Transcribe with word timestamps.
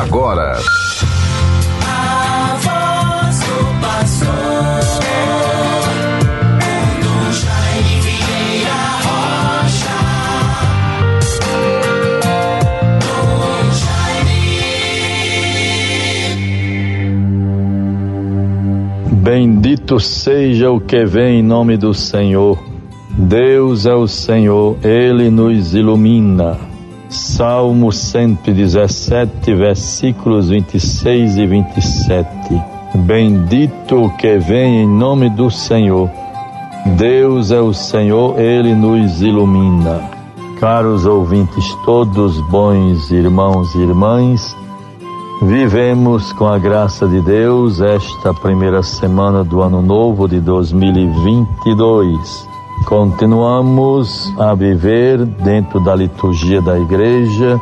agora. 0.00 0.58
A 1.86 2.56
voz 2.60 3.38
do 3.40 3.80
pastor. 3.80 4.94
Bendito 19.24 19.98
seja 19.98 20.70
o 20.70 20.78
que 20.78 21.06
vem 21.06 21.38
em 21.38 21.42
nome 21.42 21.78
do 21.78 21.94
Senhor. 21.94 22.62
Deus 23.16 23.86
é 23.86 23.94
o 23.94 24.06
Senhor, 24.06 24.76
Ele 24.84 25.30
nos 25.30 25.74
ilumina. 25.74 26.73
Salmo 27.14 27.92
117, 27.92 29.54
versículos 29.54 30.48
26 30.48 31.36
e 31.36 31.46
27. 31.46 32.28
Bendito 32.96 34.06
o 34.06 34.10
que 34.16 34.36
vem 34.38 34.82
em 34.82 34.88
nome 34.88 35.30
do 35.30 35.48
Senhor. 35.48 36.10
Deus 36.96 37.52
é 37.52 37.60
o 37.60 37.72
Senhor, 37.72 38.40
Ele 38.40 38.74
nos 38.74 39.22
ilumina. 39.22 40.10
Caros 40.58 41.06
ouvintes, 41.06 41.72
todos 41.84 42.40
bons 42.50 43.12
irmãos 43.12 43.72
e 43.76 43.78
irmãs, 43.78 44.56
vivemos 45.40 46.32
com 46.32 46.48
a 46.48 46.58
graça 46.58 47.06
de 47.06 47.20
Deus 47.20 47.80
esta 47.80 48.34
primeira 48.34 48.82
semana 48.82 49.44
do 49.44 49.62
ano 49.62 49.80
novo 49.80 50.28
de 50.28 50.40
2022 50.40 52.53
Continuamos 52.86 54.30
a 54.38 54.54
viver 54.54 55.24
dentro 55.24 55.80
da 55.80 55.94
liturgia 55.94 56.60
da 56.60 56.78
igreja, 56.78 57.58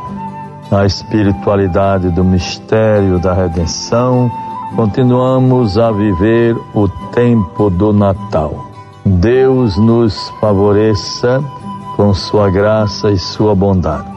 a 0.70 0.84
espiritualidade 0.84 2.10
do 2.10 2.24
mistério 2.24 3.20
da 3.20 3.32
redenção, 3.32 4.28
continuamos 4.74 5.78
a 5.78 5.92
viver 5.92 6.56
o 6.74 6.88
tempo 7.12 7.70
do 7.70 7.92
Natal. 7.92 8.66
Deus 9.06 9.76
nos 9.76 10.28
favoreça 10.40 11.42
com 11.96 12.12
sua 12.12 12.50
graça 12.50 13.10
e 13.12 13.18
sua 13.18 13.54
bondade. 13.54 14.10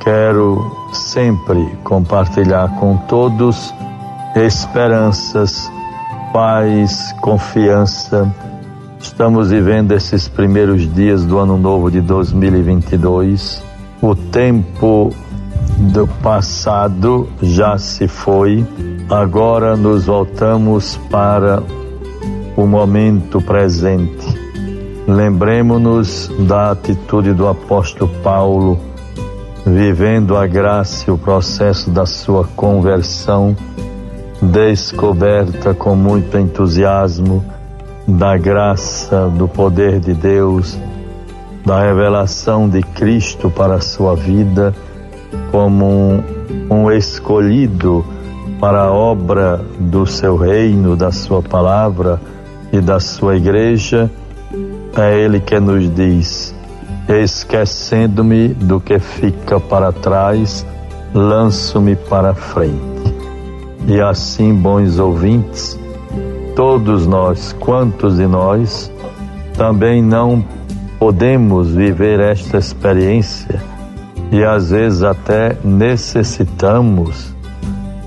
Quero 0.00 0.64
sempre 0.94 1.76
compartilhar 1.84 2.74
com 2.80 2.96
todos 3.06 3.74
esperanças, 4.34 5.70
paz, 6.32 7.12
confiança 7.20 8.26
Estamos 9.00 9.50
vivendo 9.50 9.92
esses 9.92 10.26
primeiros 10.26 10.92
dias 10.92 11.24
do 11.24 11.38
ano 11.38 11.56
novo 11.56 11.88
de 11.88 12.00
2022. 12.00 13.62
O 14.02 14.14
tempo 14.14 15.14
do 15.78 16.06
passado 16.20 17.28
já 17.40 17.78
se 17.78 18.08
foi, 18.08 18.66
agora 19.08 19.76
nos 19.76 20.06
voltamos 20.06 20.96
para 21.10 21.62
o 22.56 22.66
momento 22.66 23.40
presente. 23.40 24.36
Lembremos-nos 25.06 26.28
da 26.40 26.72
atitude 26.72 27.32
do 27.32 27.46
apóstolo 27.46 28.10
Paulo, 28.22 28.80
vivendo 29.64 30.36
a 30.36 30.44
graça 30.46 31.04
e 31.08 31.12
o 31.12 31.16
processo 31.16 31.88
da 31.88 32.04
sua 32.04 32.44
conversão, 32.56 33.56
descoberta 34.42 35.72
com 35.72 35.94
muito 35.94 36.36
entusiasmo 36.36 37.44
da 38.08 38.38
graça, 38.38 39.28
do 39.28 39.46
poder 39.46 40.00
de 40.00 40.14
Deus, 40.14 40.78
da 41.64 41.82
revelação 41.82 42.66
de 42.66 42.82
Cristo 42.82 43.50
para 43.50 43.74
a 43.74 43.80
sua 43.82 44.16
vida 44.16 44.74
como 45.50 45.84
um, 45.84 46.22
um 46.70 46.90
escolhido 46.90 48.02
para 48.58 48.84
a 48.84 48.92
obra 48.92 49.60
do 49.78 50.06
seu 50.06 50.36
reino, 50.36 50.96
da 50.96 51.12
sua 51.12 51.42
palavra 51.42 52.18
e 52.72 52.80
da 52.80 52.98
sua 52.98 53.36
igreja, 53.36 54.10
é 54.96 55.18
Ele 55.20 55.38
que 55.38 55.60
nos 55.60 55.94
diz: 55.94 56.54
esquecendo-me 57.08 58.48
do 58.48 58.80
que 58.80 58.98
fica 58.98 59.60
para 59.60 59.92
trás, 59.92 60.66
lanço-me 61.14 61.94
para 61.94 62.34
frente. 62.34 62.78
E 63.86 64.00
assim, 64.00 64.54
bons 64.54 64.98
ouvintes, 64.98 65.78
todos 66.58 67.06
nós, 67.06 67.52
quantos 67.60 68.16
de 68.16 68.26
nós, 68.26 68.92
também 69.56 70.02
não 70.02 70.44
podemos 70.98 71.70
viver 71.70 72.18
esta 72.18 72.58
experiência. 72.58 73.62
E 74.32 74.42
às 74.42 74.70
vezes 74.70 75.04
até 75.04 75.56
necessitamos 75.62 77.32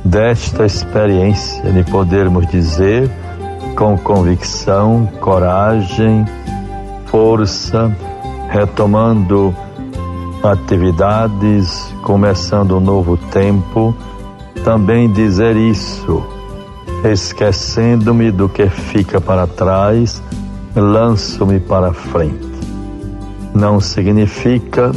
desta 0.04 0.66
experiência 0.66 1.72
de 1.72 1.90
podermos 1.90 2.46
dizer 2.48 3.10
com 3.78 3.98
convicção, 3.98 5.10
coragem, 5.22 6.26
força, 7.06 7.90
retomando 8.50 9.56
atividades, 10.44 11.90
começando 12.04 12.76
um 12.76 12.82
novo 12.82 13.16
tempo, 13.16 13.96
também 14.66 15.10
dizer 15.10 15.56
isso 15.56 16.41
esquecendo-me 17.04 18.32
do 18.32 18.48
que 18.48 18.70
fica 18.70 19.20
para 19.20 19.48
trás, 19.48 20.22
lanço-me 20.76 21.60
para 21.60 21.94
frente. 21.94 22.52
Não 23.54 23.80
significa 23.80 24.92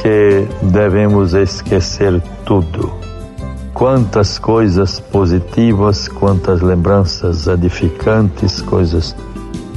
que 0.00 0.46
devemos 0.62 1.34
esquecer 1.34 2.22
tudo. 2.44 2.92
Quantas 3.74 4.38
coisas 4.38 5.00
positivas, 5.00 6.08
quantas 6.08 6.60
lembranças 6.60 7.46
edificantes, 7.46 8.62
coisas 8.62 9.16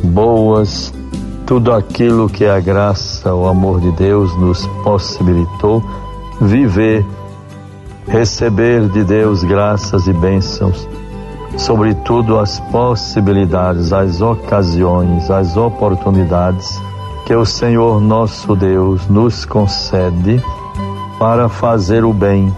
boas, 0.03 0.93
tudo 1.45 1.73
aquilo 1.73 2.29
que 2.29 2.45
a 2.45 2.59
graça, 2.59 3.33
o 3.33 3.47
amor 3.47 3.79
de 3.79 3.91
Deus 3.91 4.35
nos 4.37 4.65
possibilitou 4.83 5.83
viver, 6.41 7.05
receber 8.07 8.87
de 8.89 9.03
Deus 9.03 9.43
graças 9.43 10.07
e 10.07 10.13
bênçãos 10.13 10.87
sobretudo 11.57 12.39
as 12.39 12.59
possibilidades, 12.59 13.93
as 13.93 14.21
ocasiões, 14.21 15.29
as 15.29 15.55
oportunidades 15.57 16.81
que 17.25 17.33
o 17.33 17.45
Senhor 17.45 17.99
nosso 17.99 18.55
Deus 18.55 19.07
nos 19.07 19.45
concede 19.45 20.41
para 21.17 21.49
fazer 21.49 22.03
o 22.03 22.13
bem, 22.13 22.53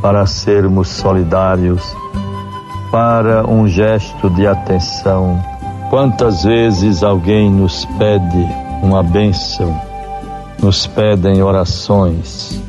para 0.00 0.26
sermos 0.26 0.88
solidários, 0.88 1.94
para 2.90 3.48
um 3.48 3.68
gesto 3.68 4.28
de 4.30 4.46
atenção. 4.46 5.40
Quantas 5.88 6.42
vezes 6.42 7.02
alguém 7.02 7.50
nos 7.50 7.84
pede 7.84 8.48
uma 8.82 9.02
bênção, 9.02 9.78
nos 10.60 10.86
pedem 10.86 11.42
orações, 11.42 12.60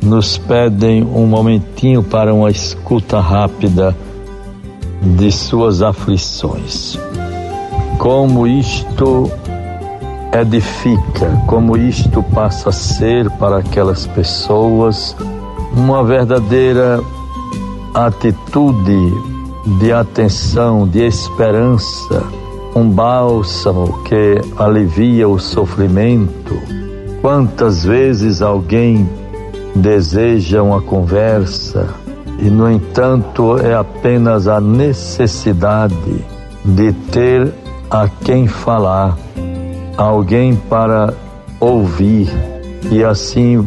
nos 0.00 0.38
pedem 0.38 1.02
um 1.04 1.26
momentinho 1.26 2.02
para 2.02 2.32
uma 2.32 2.50
escuta 2.50 3.20
rápida 3.20 3.94
de 5.02 5.30
suas 5.30 5.82
aflições. 5.82 6.98
Como 7.98 8.46
isto 8.46 9.30
edifica, 10.32 11.42
como 11.46 11.76
isto 11.76 12.22
passa 12.22 12.68
a 12.68 12.72
ser 12.72 13.30
para 13.32 13.58
aquelas 13.58 14.06
pessoas 14.06 15.16
uma 15.72 16.04
verdadeira 16.04 17.00
atitude 17.94 19.12
de 19.78 19.92
atenção, 19.92 20.86
de 20.86 21.04
esperança, 21.06 22.22
um 22.74 22.88
bálsamo 22.88 24.02
que 24.04 24.40
alivia 24.56 25.28
o 25.28 25.38
sofrimento. 25.38 26.54
Quantas 27.22 27.84
vezes 27.84 28.42
alguém 28.42 29.08
deseja 29.74 30.62
uma 30.62 30.80
conversa, 30.80 31.88
e, 32.38 32.50
no 32.50 32.70
entanto, 32.70 33.58
é 33.58 33.74
apenas 33.74 34.46
a 34.46 34.60
necessidade 34.60 36.24
de 36.64 36.92
ter 36.92 37.52
a 37.90 38.08
quem 38.08 38.46
falar, 38.46 39.16
alguém 39.96 40.54
para 40.54 41.14
ouvir, 41.60 42.28
e 42.90 43.02
assim 43.02 43.66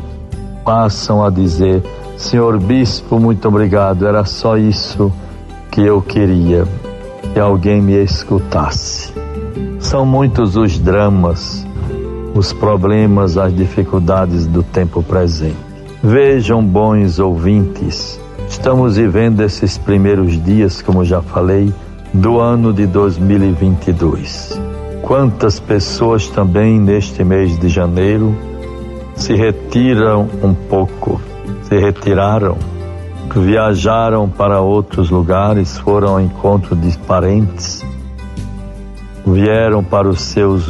passam 0.63 1.23
a 1.23 1.29
dizer: 1.29 1.83
Senhor 2.17 2.59
Bispo, 2.59 3.19
muito 3.19 3.47
obrigado, 3.47 4.05
era 4.05 4.25
só 4.25 4.57
isso 4.57 5.11
que 5.71 5.81
eu 5.81 6.01
queria, 6.01 6.65
que 7.33 7.39
alguém 7.39 7.81
me 7.81 7.93
escutasse. 8.03 9.13
São 9.79 10.05
muitos 10.05 10.55
os 10.57 10.77
dramas, 10.77 11.65
os 12.35 12.53
problemas, 12.53 13.37
as 13.37 13.55
dificuldades 13.55 14.45
do 14.45 14.61
tempo 14.61 15.01
presente. 15.01 15.57
Vejam, 16.03 16.63
bons 16.63 17.19
ouvintes, 17.19 18.19
Estamos 18.59 18.97
vivendo 18.97 19.39
esses 19.41 19.77
primeiros 19.77 20.43
dias, 20.43 20.81
como 20.81 21.05
já 21.05 21.21
falei, 21.21 21.73
do 22.13 22.41
ano 22.41 22.73
de 22.73 22.85
2022. 22.85 24.59
Quantas 25.01 25.61
pessoas 25.61 26.27
também 26.27 26.77
neste 26.77 27.23
mês 27.23 27.57
de 27.57 27.69
janeiro 27.69 28.35
se 29.15 29.33
retiram 29.33 30.27
um 30.43 30.53
pouco, 30.53 31.21
se 31.63 31.79
retiraram 31.79 32.57
viajaram 33.33 34.27
para 34.27 34.59
outros 34.59 35.09
lugares, 35.09 35.77
foram 35.77 36.09
ao 36.09 36.19
encontro 36.19 36.75
de 36.75 36.97
parentes, 36.97 37.81
vieram 39.25 39.81
para 39.81 40.09
os 40.09 40.19
seus 40.19 40.67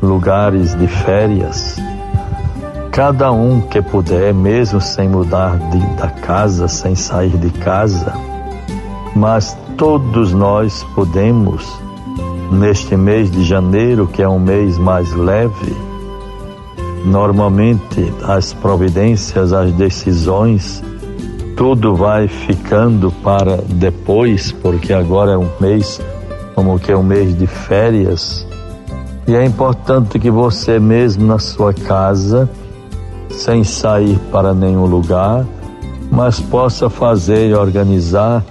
lugares 0.00 0.74
de 0.74 0.86
férias. 0.86 1.76
Cada 2.96 3.30
um 3.30 3.60
que 3.60 3.82
puder, 3.82 4.32
mesmo 4.32 4.80
sem 4.80 5.06
mudar 5.06 5.58
de, 5.68 5.78
da 5.96 6.08
casa, 6.08 6.66
sem 6.66 6.94
sair 6.94 7.36
de 7.36 7.50
casa, 7.50 8.14
mas 9.14 9.54
todos 9.76 10.32
nós 10.32 10.82
podemos, 10.94 11.78
neste 12.50 12.96
mês 12.96 13.30
de 13.30 13.44
janeiro, 13.44 14.06
que 14.06 14.22
é 14.22 14.28
um 14.28 14.38
mês 14.38 14.78
mais 14.78 15.12
leve, 15.12 15.76
normalmente 17.04 18.10
as 18.22 18.54
providências, 18.54 19.52
as 19.52 19.70
decisões, 19.72 20.82
tudo 21.54 21.94
vai 21.94 22.28
ficando 22.28 23.12
para 23.22 23.58
depois, 23.58 24.52
porque 24.52 24.94
agora 24.94 25.32
é 25.32 25.36
um 25.36 25.50
mês 25.60 26.00
como 26.54 26.78
que 26.78 26.92
é 26.92 26.96
um 26.96 27.02
mês 27.02 27.36
de 27.36 27.46
férias. 27.46 28.46
E 29.28 29.34
é 29.34 29.44
importante 29.44 30.18
que 30.18 30.30
você 30.30 30.78
mesmo 30.78 31.26
na 31.26 31.38
sua 31.38 31.74
casa, 31.74 32.48
sem 33.36 33.62
sair 33.62 34.18
para 34.32 34.54
nenhum 34.54 34.86
lugar, 34.86 35.44
mas 36.10 36.40
possa 36.40 36.88
fazer 36.88 37.50
e 37.50 37.54
organizar 37.54 38.42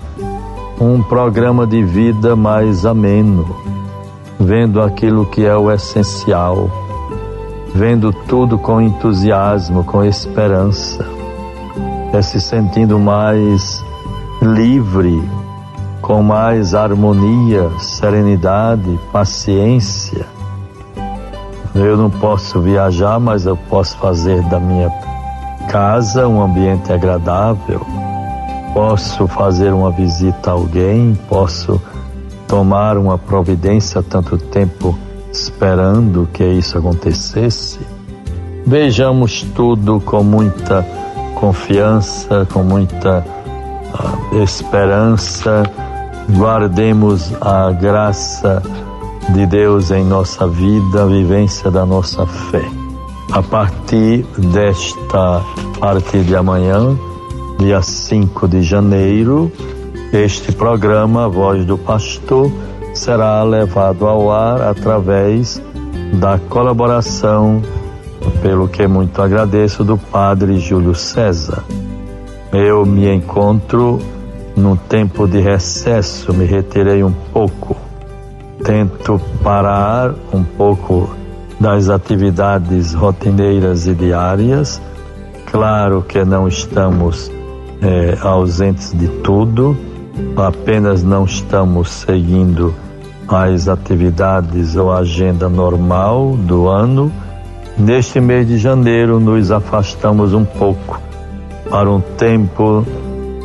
um 0.80 1.02
programa 1.02 1.66
de 1.66 1.84
vida 1.84 2.36
mais 2.36 2.86
ameno, 2.86 3.56
vendo 4.40 4.82
aquilo 4.82 5.26
que 5.26 5.46
é 5.46 5.56
o 5.56 5.72
essencial, 5.72 6.70
vendo 7.74 8.14
tudo 8.28 8.58
com 8.58 8.80
entusiasmo, 8.80 9.84
com 9.84 10.04
esperança, 10.04 11.06
é 12.14 12.22
se 12.22 12.40
sentindo 12.40 13.00
mais 13.00 13.84
livre, 14.42 15.22
com 16.02 16.22
mais 16.22 16.76
harmonia, 16.76 17.70
serenidade, 17.80 19.00
paciência. 19.12 20.26
Eu 21.76 21.98
não 21.98 22.10
posso 22.10 22.62
viajar, 22.62 23.20
mas 23.20 23.46
eu 23.46 23.58
posso 23.58 23.98
fazer 23.98 24.42
da 24.44 24.60
minha 24.60 24.90
casa 25.70 26.28
um 26.28 26.42
ambiente 26.42 26.92
agradável. 26.92 27.86
Posso 28.74 29.28
fazer 29.28 29.74
uma 29.74 29.92
visita 29.92 30.50
a 30.50 30.54
alguém, 30.54 31.14
posso 31.28 31.82
tomar 32.48 32.98
uma 32.98 33.18
providência 33.18 34.02
tanto 34.02 34.38
tempo 34.38 34.98
esperando 35.32 36.30
que 36.32 36.46
isso 36.46 36.78
acontecesse. 36.78 37.80
Vejamos 38.66 39.44
tudo 39.54 40.00
com 40.00 40.24
muita 40.24 40.86
confiança, 41.36 42.48
com 42.52 42.64
muita 42.64 43.20
uh, 43.22 44.38
esperança 44.42 45.64
guardemos 46.30 47.32
a 47.42 47.72
graça 47.72 48.62
de 49.30 49.46
Deus 49.46 49.92
em 49.92 50.04
nossa 50.04 50.48
vida, 50.48 51.04
a 51.04 51.06
vivência 51.06 51.72
da 51.72 51.86
nossa 51.86 52.26
fé. 52.26 52.64
A 53.32 53.42
partir 53.42 54.24
desta, 54.38 55.38
a 55.38 55.80
partir 55.80 56.24
de 56.24 56.36
amanhã, 56.36 56.98
dia 57.58 57.82
5 57.82 58.48
de 58.48 58.62
janeiro, 58.62 59.52
este 60.14 60.52
programa, 60.52 61.28
Voz 61.28 61.66
do 61.66 61.78
Pastor, 61.78 62.52
será 62.94 63.44
levado 63.44 64.06
ao 64.06 64.32
ar 64.32 64.62
através 64.62 65.62
da 66.14 66.40
colaboração, 66.40 67.62
pelo 68.42 68.68
que 68.68 68.88
muito 68.88 69.22
agradeço, 69.22 69.84
do 69.84 69.98
Padre 69.98 70.60
Júlio 70.60 70.96
César. 70.96 71.64
Eu 72.54 72.86
me 72.86 73.14
encontro 73.14 74.00
no 74.56 74.78
tempo 74.78 75.28
de 75.28 75.40
recesso, 75.40 76.34
me 76.34 76.46
retirei 76.46 77.04
um 77.04 77.12
pouco. 77.34 77.85
Tento 78.66 79.22
parar 79.44 80.16
um 80.34 80.44
pouco 80.44 81.08
das 81.60 81.88
atividades 81.88 82.96
rotineiras 82.96 83.86
e 83.86 83.94
diárias. 83.94 84.82
Claro 85.52 86.02
que 86.02 86.26
não 86.26 86.48
estamos 86.48 87.32
é, 87.80 88.18
ausentes 88.22 88.92
de 88.92 89.08
tudo, 89.22 89.78
apenas 90.36 91.04
não 91.04 91.26
estamos 91.26 91.92
seguindo 91.92 92.74
as 93.28 93.68
atividades 93.68 94.76
ou 94.76 94.92
agenda 94.92 95.48
normal 95.48 96.36
do 96.36 96.68
ano. 96.68 97.12
Neste 97.78 98.20
mês 98.20 98.48
de 98.48 98.58
janeiro, 98.58 99.20
nos 99.20 99.52
afastamos 99.52 100.34
um 100.34 100.44
pouco 100.44 101.00
para 101.70 101.90
um 101.92 102.02
tempo 102.02 102.84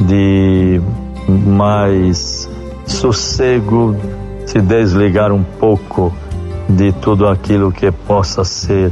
de 0.00 0.80
mais 1.28 2.48
sossego, 2.86 3.96
se 4.50 4.60
desligar 4.60 5.30
um 5.30 5.44
pouco 5.44 6.12
de 6.68 6.92
tudo 6.92 7.28
aquilo 7.28 7.70
que 7.70 7.90
possa 7.92 8.42
ser 8.44 8.90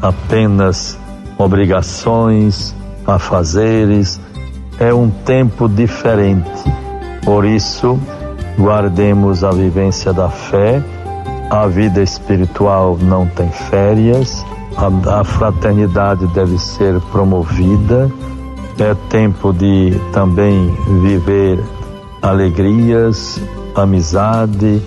apenas 0.00 0.96
obrigações, 1.36 2.72
afazeres. 3.04 4.20
É 4.78 4.94
um 4.94 5.10
tempo 5.10 5.68
diferente. 5.68 6.48
Por 7.24 7.44
isso, 7.44 7.98
guardemos 8.56 9.42
a 9.42 9.50
vivência 9.50 10.12
da 10.12 10.28
fé. 10.28 10.80
A 11.50 11.66
vida 11.66 12.00
espiritual 12.00 12.96
não 13.00 13.26
tem 13.26 13.50
férias. 13.50 14.44
A, 14.76 15.20
a 15.20 15.24
fraternidade 15.24 16.26
deve 16.28 16.58
ser 16.58 17.00
promovida 17.10 18.08
é 18.78 18.94
tempo 19.10 19.52
de 19.52 19.92
também 20.12 20.74
viver 21.02 21.62
alegrias, 22.22 23.40
amizade, 23.74 24.82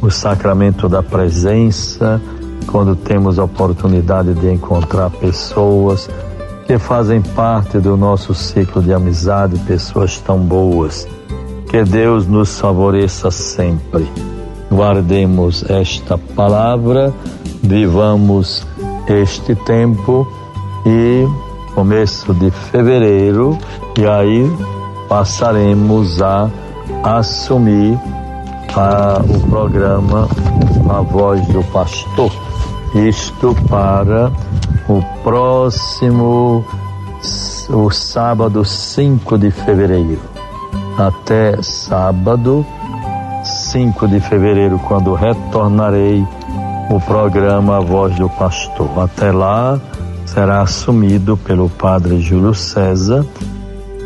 o 0.00 0.10
sacramento 0.10 0.88
da 0.88 1.02
presença, 1.02 2.20
quando 2.66 2.94
temos 2.96 3.38
a 3.38 3.44
oportunidade 3.44 4.34
de 4.34 4.52
encontrar 4.52 5.10
pessoas 5.10 6.08
que 6.66 6.78
fazem 6.78 7.22
parte 7.22 7.78
do 7.78 7.96
nosso 7.96 8.34
ciclo 8.34 8.82
de 8.82 8.92
amizade, 8.92 9.58
pessoas 9.60 10.18
tão 10.18 10.38
boas. 10.38 11.06
Que 11.70 11.84
Deus 11.84 12.26
nos 12.26 12.58
favoreça 12.58 13.30
sempre. 13.30 14.10
Guardemos 14.70 15.64
esta 15.70 16.18
palavra, 16.18 17.14
vivamos 17.62 18.66
este 19.08 19.54
tempo 19.54 20.26
e 20.84 21.24
começo 21.74 22.34
de 22.34 22.50
fevereiro, 22.50 23.56
e 23.98 24.06
aí 24.06 24.50
passaremos 25.08 26.20
a 26.20 26.50
assumir 27.04 27.98
a, 28.76 29.22
o 29.26 29.40
programa 29.48 30.28
A 30.88 31.00
Voz 31.00 31.46
do 31.48 31.62
Pastor. 31.64 32.30
Isto 32.94 33.56
para 33.68 34.30
o 34.88 35.02
próximo, 35.22 36.64
o 37.70 37.90
sábado 37.90 38.64
5 38.64 39.38
de 39.38 39.50
fevereiro. 39.50 40.20
Até 40.98 41.60
sábado 41.62 42.64
5 43.44 44.08
de 44.08 44.20
fevereiro, 44.20 44.78
quando 44.78 45.14
retornarei 45.14 46.26
o 46.90 47.00
programa 47.00 47.78
A 47.78 47.80
Voz 47.80 48.14
do 48.16 48.28
Pastor. 48.28 48.88
Até 48.98 49.32
lá, 49.32 49.80
será 50.24 50.60
assumido 50.60 51.36
pelo 51.36 51.68
padre 51.68 52.20
Júlio 52.20 52.54
César, 52.54 53.24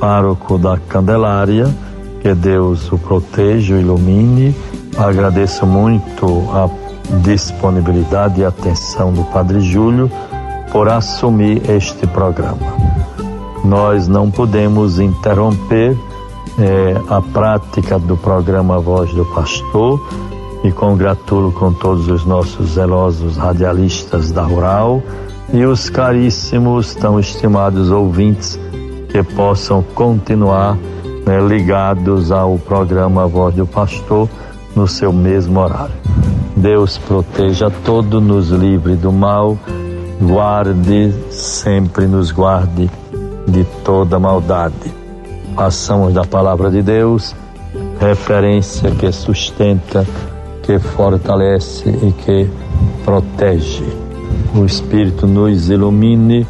pároco 0.01 0.57
da 0.57 0.79
Candelária. 0.79 1.69
Que 2.21 2.35
Deus 2.35 2.91
o 2.93 2.99
proteja, 2.99 3.75
o 3.75 3.79
ilumine. 3.79 4.55
Agradeço 4.97 5.67
muito 5.67 6.45
a 6.53 6.69
disponibilidade 7.23 8.41
e 8.41 8.45
atenção 8.45 9.13
do 9.13 9.25
Padre 9.25 9.61
Júlio 9.61 10.11
por 10.71 10.89
assumir 10.89 11.69
este 11.69 12.07
programa. 12.07 12.59
Nós 13.65 14.07
não 14.07 14.31
podemos 14.31 15.01
interromper 15.01 15.97
eh, 16.59 16.95
a 17.09 17.21
prática 17.21 17.99
do 17.99 18.17
programa 18.17 18.79
Voz 18.79 19.13
do 19.13 19.25
Pastor 19.25 20.01
e 20.63 20.71
congratulo 20.71 21.51
com 21.53 21.73
todos 21.73 22.09
os 22.09 22.25
nossos 22.25 22.73
zelosos 22.73 23.37
radialistas 23.37 24.31
da 24.31 24.43
Rural 24.43 25.03
e 25.53 25.65
os 25.65 25.89
caríssimos, 25.89 26.95
tão 26.95 27.19
estimados 27.19 27.91
ouvintes 27.91 28.59
que 29.11 29.23
possam 29.23 29.83
continuar 29.95 30.77
né, 31.31 31.41
ligados 31.41 32.33
ao 32.33 32.59
programa 32.59 33.29
Voz 33.29 33.55
do 33.55 33.65
Pastor 33.65 34.29
no 34.75 34.89
seu 34.89 35.13
mesmo 35.13 35.61
horário. 35.61 35.95
Deus 36.57 36.99
proteja 36.99 37.71
todo, 37.85 38.21
nos 38.21 38.49
livre 38.49 38.97
do 38.97 39.13
mal, 39.13 39.57
guarde, 40.21 41.15
sempre 41.31 42.07
nos 42.07 42.33
guarde 42.33 42.91
de 43.47 43.65
toda 43.85 44.19
maldade. 44.19 44.93
Passamos 45.55 46.13
da 46.13 46.25
palavra 46.25 46.69
de 46.69 46.83
Deus, 46.83 47.35
referência 48.01 48.91
que 48.91 49.13
sustenta, 49.13 50.05
que 50.65 50.81
fortalece 50.81 51.89
e 51.89 52.13
que 52.13 52.51
protege 53.05 53.85
o 54.53 54.65
Espírito 54.65 55.29
nos 55.29 55.71
ilumine 55.71 56.45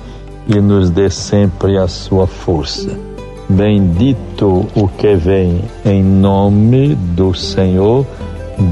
e 0.48 0.58
nos 0.58 0.88
dê 0.88 1.10
sempre 1.10 1.76
a 1.76 1.86
sua 1.86 2.26
força. 2.26 3.09
Bendito 3.50 4.68
o 4.76 4.88
que 4.88 5.16
vem 5.16 5.60
em 5.84 6.02
nome 6.02 6.94
do 6.94 7.34
Senhor. 7.34 8.06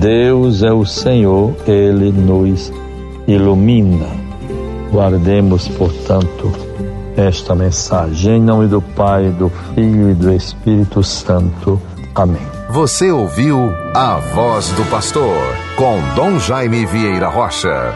Deus 0.01 0.63
é 0.63 0.73
o 0.73 0.85
Senhor, 0.85 1.53
ele 1.67 2.13
nos 2.13 2.73
ilumina. 3.27 4.07
Guardemos, 4.93 5.67
portanto, 5.69 6.53
esta 7.17 7.57
mensagem. 7.57 8.37
Em 8.37 8.41
nome 8.41 8.69
do 8.69 8.81
Pai, 8.81 9.31
do 9.31 9.51
Filho 9.75 10.11
e 10.11 10.15
do 10.15 10.33
Espírito 10.33 11.03
Santo. 11.03 11.81
Amém. 12.15 12.47
Você 12.71 13.11
ouviu 13.11 13.73
a 13.95 14.19
voz 14.35 14.71
do 14.73 14.85
pastor 14.91 15.37
com 15.77 15.99
Dom 16.15 16.39
Jaime 16.39 16.87
Vieira 16.87 17.29
Rocha. 17.29 17.95